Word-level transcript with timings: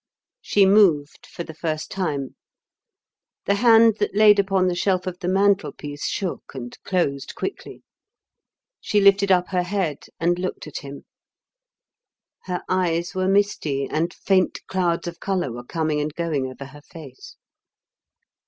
She 0.41 0.65
moved 0.65 1.27
for 1.27 1.43
the 1.43 1.53
first 1.53 1.91
time. 1.91 2.35
The 3.45 3.53
hand 3.53 3.97
that 3.99 4.15
lay 4.15 4.31
upon 4.31 4.65
the 4.67 4.73
shelf 4.73 5.05
of 5.05 5.19
the 5.19 5.27
mantelpiece 5.27 6.07
shook 6.07 6.55
and 6.55 6.75
closed 6.83 7.35
quickly. 7.35 7.83
She 8.79 8.99
lifted 8.99 9.31
up 9.31 9.49
her 9.49 9.61
head 9.61 10.05
and 10.19 10.39
looked 10.39 10.65
at 10.65 10.79
him. 10.79 11.05
Her 12.45 12.63
eyes 12.67 13.13
were 13.13 13.27
misty 13.27 13.85
and 13.85 14.11
faint 14.11 14.65
clouds 14.65 15.05
of 15.07 15.19
color 15.19 15.51
were 15.51 15.63
coming 15.63 16.01
and 16.01 16.11
going 16.15 16.47
over 16.47 16.65
her 16.65 16.81
face. 16.81 17.35